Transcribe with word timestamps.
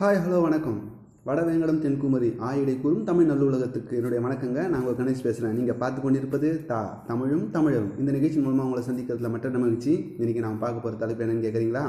Hi 0.00 0.18
hello 0.22 0.38
வணக்கம். 0.44 0.80
வடவேங்கடம் 1.26 1.78
தென்குமரி 1.82 2.28
ஆயிடை 2.46 2.72
கூறும் 2.80 3.04
தமிழ் 3.08 3.28
நல்லுலகத்துக்கு 3.28 3.92
என்னுடைய 3.98 4.18
வணக்கங்க. 4.24 4.58
நான் 4.70 4.80
உங்கள் 4.80 4.96
கணேஷ் 4.98 5.22
பேசுகிறேன் 5.26 5.54
நீங்கள் 5.58 5.78
பார்த்து 5.82 6.00
கொண்டிருப்பது 6.00 6.48
தா 6.70 6.80
தமிழும் 7.06 7.44
தமிழும் 7.54 7.86
இந்த 8.00 8.10
நிகழ்ச்சி 8.16 8.40
மூலமாக 8.40 8.66
உங்களை 8.68 8.82
சந்திக்கிறதுல 8.88 9.28
மற்ற 9.34 9.58
மகிழ்ச்சி. 9.62 9.92
இன்றைக்கி 10.20 10.40
நான் 10.46 10.58
பார்க்க 10.64 10.82
போகிற 10.84 10.98
தலைப்பு 11.02 11.24
என்னன்னு 11.24 11.44
கேட்குறீங்களா 11.44 11.84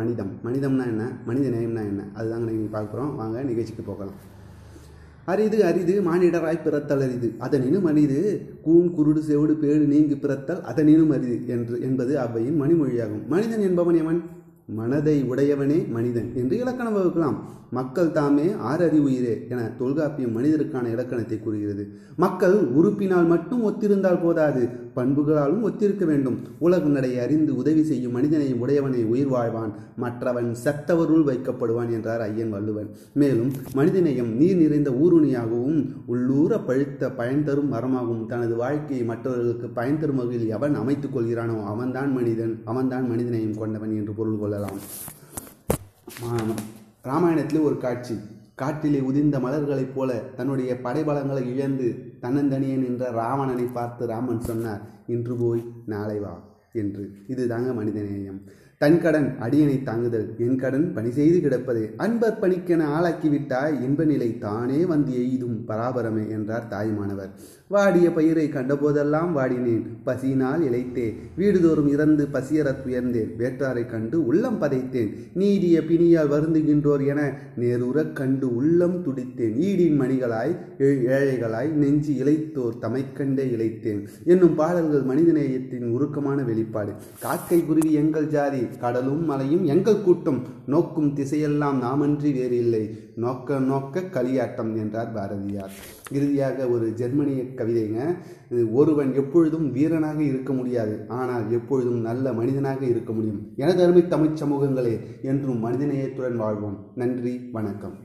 மனிதம். 0.00 0.30
மனிதம்னா 0.44 0.84
என்ன? 0.92 1.06
மனித 1.30 1.48
நேயம்னா 1.54 1.82
என்ன? 1.92 2.04
அதுதாங்க 2.18 2.46
நீங்கள் 2.52 2.74
பார்க்க 2.76 2.92
போகிறோம் 2.92 3.16
வாங்க 3.22 3.42
நிகழ்ச்சிக்கு 3.50 3.84
போகலாம். 3.88 4.20
அரிது 5.34 5.58
அரிது 5.70 5.96
மானிடராய் 6.10 6.64
பிறத்தல் 6.66 7.04
அரிது. 7.06 7.30
அதனினும் 7.46 7.88
அரிது 7.92 8.20
கூன் 8.66 8.88
குருடு 8.98 9.22
செவிடு 9.30 9.56
பேடு 9.64 9.84
நீங்கி 9.94 10.18
பிறத்தல் 10.26 10.62
அதனினும் 10.72 11.12
அரிது 11.16 11.38
என்று 11.56 11.78
என்பது 11.88 12.14
அவ்வையின் 12.26 12.62
மணிமொழியாகும். 12.62 13.26
மனிதன் 13.34 13.66
என்பவன் 13.70 14.00
எவன்? 14.04 14.22
மனதை 14.74 15.16
உடையவனே 15.22 15.78
மனிதன் 15.88 16.32
என்று 16.34 16.56
இலக்கணம் 16.58 16.96
வகுக்கலாம். 16.96 17.36
மக்கள் 17.70 18.10
தாமே 18.10 18.46
ஆறறிவுயிரே 18.70 19.34
என 19.48 19.60
தொல்காப்பியம் 19.78 20.34
மனிதருக்கான 20.36 20.90
இலக்கணத்தை 20.90 21.40
கூறுகிறது. 21.40 21.84
மக்கள் 22.16 22.56
உறுப்பினால் 22.78 23.24
மட்டும் 23.24 23.64
ஒத்திருந்தால் 23.64 24.22
போதாது. 24.22 24.68
பண்புகளாலும் 24.96 25.64
ஒத்திருக்க 25.68 26.04
வேண்டும். 26.04 26.38
உலக 26.58 27.00
அறிந்து 27.24 27.52
உதவி 27.56 27.82
செய்யும் 27.90 28.16
மனிதனை 28.18 28.48
உடையவனை 28.54 29.02
உயிர் 29.04 29.32
வாழ்வான். 29.32 29.72
மற்றவன் 29.96 30.50
செத்தவருள் 30.64 31.26
வைக்கப்படுவான் 31.28 31.90
என்றார் 31.96 32.20
ஐயன் 32.20 32.50
வள்ளுவன் 32.50 32.90
மேலும் 33.12 33.50
மனிதநேயம் 33.74 34.30
நீர் 34.40 34.56
நிறைந்த 34.56 34.90
ஊருணியாகவும் 35.04 35.80
உள்ளூர 36.06 36.58
பழுத்த 36.58 37.10
பயன் 37.20 37.44
தரும் 37.44 37.72
மரமாகவும் 37.72 38.26
தனது 38.26 38.54
வாழ்க்கையை 38.56 39.06
மற்றவர்களுக்கு 39.06 39.68
பயன் 39.78 40.00
தரும் 40.00 40.16
வகையில் 40.16 40.52
எவன் 40.58 40.74
அமைத்துக் 40.74 41.16
கொள்கிறானோ 41.16 41.56
அவன்தான் 41.72 42.12
மனிதன் 42.12 42.54
அவன்தான் 42.64 43.08
மனிதநேயம் 43.10 43.58
கொண்டவன் 43.58 43.96
என்று 43.96 44.12
பொருள் 44.12 44.40
கொள்ளலாம். 44.40 44.78
ராமாயணத்தில் 47.02 47.66
ஒரு 47.68 47.78
காட்சி. 47.78 48.14
காட்டிலே 48.54 49.00
உதிர்ந்த 49.00 49.38
மலர்களைப் 49.38 49.94
போல 49.94 50.12
தன்னுடைய 50.12 50.78
படைபலங்களை 50.82 51.54
இழந்து 51.54 52.12
தன்னந்தனியே 52.20 52.76
நின்ற 52.76 53.10
ராவணனை 53.10 53.64
பார்த்து 53.64 54.06
ராமன் 54.06 54.40
சொன்னார் 54.40 54.80
இன்று 55.06 55.36
போய் 55.36 55.72
நாளை 55.86 56.18
வா 56.18 56.42
என்று. 56.72 57.12
இதுதாங்க 57.28 57.70
மனிதநேயம். 57.80 58.40
தன் 58.82 59.00
கடன் 59.00 59.34
அடியனை 59.40 59.82
தாங்குதல் 59.82 60.34
என் 60.38 60.58
கடன் 60.58 60.92
பணி 60.94 61.10
செய்து 61.10 61.40
கிடப்பது. 61.40 61.90
அன்பர் 61.96 62.38
பணிக்கென 62.40 62.84
ஆளாக்கிவிட்டாய் 62.98 63.82
இன்ப 63.82 64.04
நிலை 64.04 64.38
தானே 64.38 64.84
வந்து 64.84 65.12
எய்தும் 65.12 65.64
பராபரமே 65.68 66.28
என்றார் 66.28 66.66
தாய்மானவர். 66.70 67.30
வாடிய 67.68 68.12
பயிரை 68.12 68.48
கண்டபோதெல்லாம் 68.48 69.32
வாடினேன் 69.36 69.86
பசியினால் 70.04 70.62
இழைத்தே. 70.62 71.14
வீடுதோறும் 71.38 71.88
இறந்து 71.88 72.28
பசியறத் 72.32 72.82
உயர்ந்தேன் 72.86 73.30
வேற்றாரை 73.38 73.86
கண்டு 73.86 74.26
உள்ளம் 74.26 74.62
பதைத்தேன். 74.62 75.14
நீடிய 75.32 75.80
பிணியால் 75.80 76.28
வருந்துகின்றோர் 76.28 77.06
என 77.06 77.38
நேருறக் 77.60 78.12
கண்டு 78.12 78.54
உள்ளம் 78.54 79.04
துடித்தேன். 79.04 79.56
ஈடின் 79.60 80.00
மணிகளாய் 80.00 80.56
ஏழைகளாய் 80.78 81.72
நெஞ்சு 81.72 82.12
இழைத்தோர் 82.12 82.78
தமைக்கண்டே 82.80 83.44
இழைத்தேன். 83.44 84.06
என்னும் 84.24 84.54
பாடல்கள் 84.54 85.04
மனிதநேயத்தின் 85.04 85.90
உருக்கமான 85.90 86.42
வெளிப்பாடு. 86.42 86.92
காக்கை 87.20 87.66
குருவி 87.66 87.92
எங்கள் 87.92 88.26
ஜாதி 88.26 88.70
கடலும் 88.78 89.24
மலையும் 89.24 89.64
எங்கள் 89.64 90.02
கூட்டம் 90.02 90.40
நோக்கும் 90.66 91.10
திசையெல்லாம் 91.16 91.78
நாமன்றி 91.86 92.30
வேறு 92.38 92.56
இல்லை. 92.56 92.82
நோக்க 93.16 93.58
நோக்க 93.58 94.04
களியாட்டம் 94.14 94.76
என்றார் 94.76 95.12
பாரதியார். 95.12 95.72
இறுதியாக 96.10 96.68
ஒரு 96.68 96.94
ஜெர்மனிய 96.94 97.42
கவிதைங்க 97.42 98.00
ஒருவன் 98.72 99.12
எப்பொழுதும் 99.14 99.66
வீரனாக 99.72 100.22
இருக்க 100.22 100.52
முடியாது 100.52 100.94
ஆனால் 101.08 101.50
எப்பொழுதும் 101.50 102.00
நல்ல 102.00 102.32
மனிதனாக 102.32 102.84
இருக்க 102.86 103.12
முடியும். 103.12 103.42
எனது 103.56 103.82
அருமை 103.82 104.08
தமிழ் 104.08 104.40
சமூகங்களே 104.44 104.96
என்றும் 105.22 105.62
மனிதநேயத்துடன் 105.66 106.40
வாழ்வோம். 106.44 106.78
நன்றி 106.94 107.34
வணக்கம். 107.52 107.96